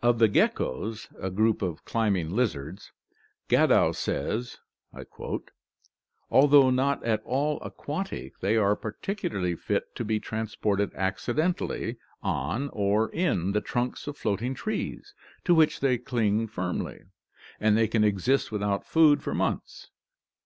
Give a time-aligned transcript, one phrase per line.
[0.00, 2.92] Of the geckos, a group of climbing lizards,
[3.50, 4.56] Gadow says:
[4.94, 12.70] "Al though not at all aquatic, they are particularly fit to be transported accidentally on
[12.70, 15.12] or in the trunks of floating trees,
[15.44, 17.02] to which they cling firmly,
[17.60, 19.90] and they can exist without food for months."